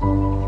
[0.00, 0.43] 嗯。